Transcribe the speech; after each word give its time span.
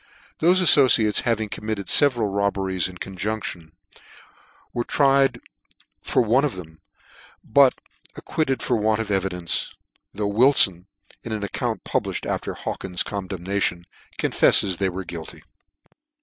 Thofe 0.39 0.59
afTo 0.63 0.85
ciates 0.85 1.21
having 1.21 1.47
committed 1.47 1.85
feveral 1.85 2.33
robberies 2.35 2.87
in 2.87 2.97
con 2.97 3.15
junction, 3.17 3.71
1 4.71 4.71
were 4.73 4.83
tried 4.83 5.39
for 6.01 6.23
one 6.23 6.43
of 6.43 6.55
them; 6.55 6.81
but 7.43 7.75
ac 8.15 8.23
quitted 8.25 8.63
for 8.63 8.75
want 8.77 8.99
of 8.99 9.11
evidence 9.11 9.67
j 9.67 9.75
though 10.15 10.31
Wilfon, 10.33 10.87
in 11.21 11.31
an 11.31 11.43
account 11.43 11.83
publifhed 11.83 12.25
after 12.27 12.55
Hawkins's 12.55 13.03
condem 13.03 13.45
nation, 13.45 13.85
cohfefies 14.17 14.75
tbey 14.77 14.89
were 14.89 15.03
guilty. 15.05 15.43